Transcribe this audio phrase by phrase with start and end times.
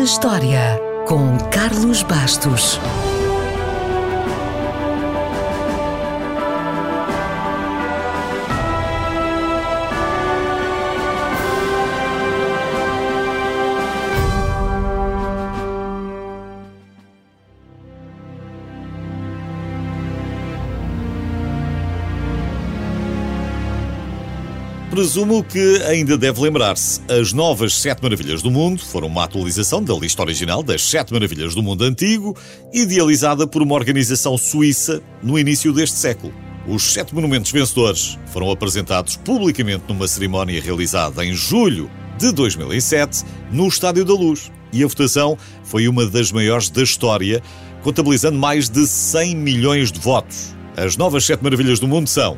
[0.00, 2.80] na História, com Carlos Bastos.
[24.90, 27.00] Presumo que ainda deve lembrar-se.
[27.08, 31.54] As novas Sete Maravilhas do Mundo foram uma atualização da lista original das Sete Maravilhas
[31.54, 32.36] do Mundo Antigo,
[32.72, 36.34] idealizada por uma organização suíça no início deste século.
[36.66, 43.68] Os sete monumentos vencedores foram apresentados publicamente numa cerimónia realizada em julho de 2007 no
[43.68, 44.50] Estádio da Luz.
[44.72, 47.40] E a votação foi uma das maiores da história,
[47.84, 50.52] contabilizando mais de 100 milhões de votos.
[50.76, 52.36] As novas Sete Maravilhas do Mundo são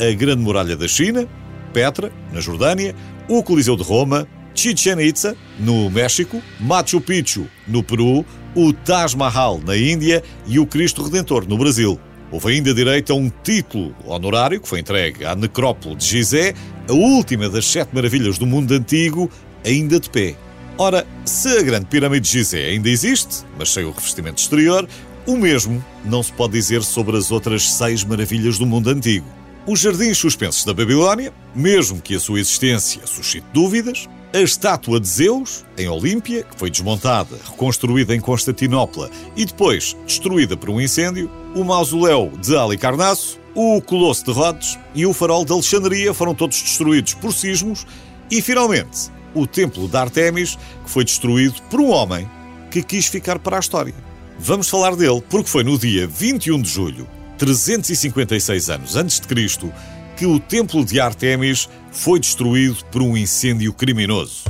[0.00, 1.28] a Grande Muralha da China,
[1.70, 2.94] Petra, na Jordânia,
[3.28, 9.60] o Coliseu de Roma, Chichen Itza, no México, Machu Picchu, no Peru, o Taj Mahal,
[9.64, 11.98] na Índia e o Cristo Redentor, no Brasil.
[12.30, 16.54] Houve ainda direito a um título honorário que foi entregue à Necrópole de Gizé,
[16.88, 19.30] a última das sete maravilhas do mundo antigo,
[19.64, 20.36] ainda de pé.
[20.78, 24.88] Ora, se a Grande Pirâmide de Gizé ainda existe, mas sem o revestimento exterior,
[25.26, 29.26] o mesmo não se pode dizer sobre as outras seis maravilhas do mundo antigo.
[29.72, 35.06] Os jardins suspensos da Babilónia, mesmo que a sua existência suscite dúvidas, a estátua de
[35.06, 41.30] Zeus, em Olímpia, que foi desmontada, reconstruída em Constantinopla e depois destruída por um incêndio,
[41.54, 46.60] o mausoléu de Halicarnasso, o Colosso de Rhodes e o farol de Alexandria foram todos
[46.60, 47.86] destruídos por sismos
[48.28, 52.28] e, finalmente, o templo de Artemis, que foi destruído por um homem
[52.72, 53.94] que quis ficar para a história.
[54.36, 59.72] Vamos falar dele porque foi no dia 21 de julho 356 anos antes de Cristo,
[60.14, 64.44] que o templo de Artemis foi destruído por um incêndio criminoso.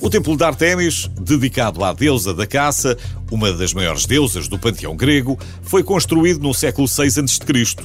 [0.00, 2.98] O templo de Artemis, dedicado à deusa da caça,
[3.30, 7.76] uma das maiores deusas do panteão grego, foi construído no século VI a.C.,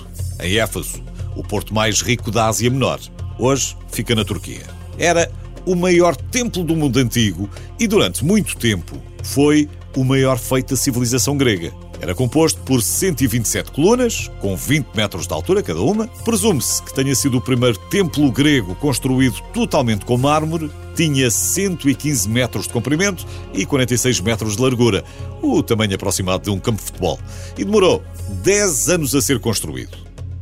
[0.41, 1.03] em Éfaso,
[1.35, 2.99] o porto mais rico da Ásia Menor.
[3.37, 4.65] Hoje fica na Turquia.
[4.97, 5.31] Era
[5.67, 7.47] o maior templo do mundo antigo
[7.79, 11.82] e durante muito tempo foi o maior feito da civilização grega.
[12.03, 16.05] Era composto por 127 colunas, com 20 metros de altura cada uma.
[16.25, 20.69] Presume-se que tenha sido o primeiro templo grego construído totalmente com mármore.
[20.97, 25.05] Tinha 115 metros de comprimento e 46 metros de largura,
[25.41, 27.17] o tamanho aproximado de um campo de futebol.
[27.57, 28.03] E demorou
[28.43, 29.97] 10 anos a ser construído.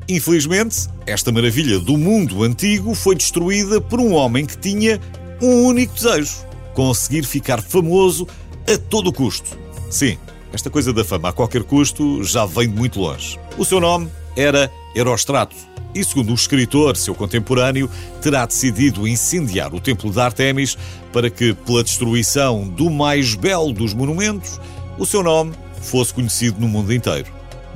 [0.09, 4.99] Infelizmente, esta maravilha do mundo antigo foi destruída por um homem que tinha
[5.39, 6.37] um único desejo:
[6.73, 8.27] conseguir ficar famoso
[8.67, 9.55] a todo custo.
[9.91, 10.17] Sim,
[10.53, 13.39] esta coisa da fama a qualquer custo já vem de muito longe.
[13.57, 15.55] O seu nome era Erostrato
[15.93, 17.89] e, segundo o escritor, seu contemporâneo,
[18.21, 20.77] terá decidido incendiar o templo de Artemis
[21.11, 24.59] para que, pela destruição do mais belo dos monumentos,
[24.97, 27.31] o seu nome fosse conhecido no mundo inteiro.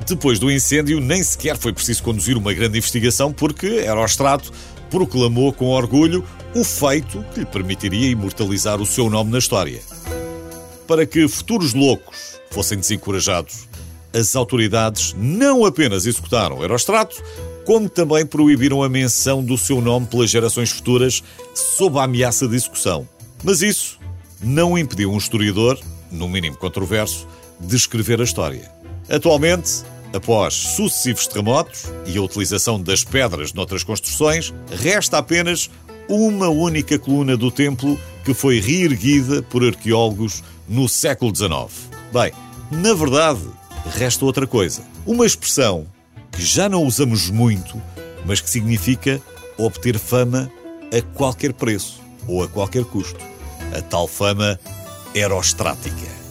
[0.06, 4.52] Depois do incêndio, nem sequer foi preciso conduzir uma grande investigação, porque Erostrato
[4.90, 9.80] proclamou com orgulho o feito que lhe permitiria imortalizar o seu nome na história.
[10.86, 13.68] Para que futuros loucos fossem desencorajados.
[14.12, 17.22] As autoridades não apenas executaram Erostrato,
[17.64, 21.22] como também proibiram a menção do seu nome pelas gerações futuras
[21.54, 23.06] sob a ameaça de execução.
[23.42, 23.98] Mas isso
[24.40, 25.78] não impediu um historiador,
[26.10, 27.26] no mínimo controverso,
[27.60, 28.70] de escrever a história.
[29.08, 29.82] Atualmente,
[30.12, 35.70] após sucessivos terremotos e a utilização das pedras noutras construções, resta apenas
[36.08, 41.95] uma única coluna do templo que foi reerguida por arqueólogos no século XIX.
[42.12, 42.32] Bem,
[42.70, 43.40] na verdade,
[43.90, 44.82] resta outra coisa.
[45.04, 45.86] Uma expressão
[46.32, 47.80] que já não usamos muito,
[48.24, 49.20] mas que significa
[49.56, 50.50] obter fama
[50.96, 53.18] a qualquer preço ou a qualquer custo.
[53.76, 54.58] A tal fama
[55.14, 56.25] aerostrática.